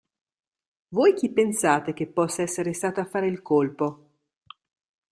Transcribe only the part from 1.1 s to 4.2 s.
chi pensate che possa essere stato a fare il colpo?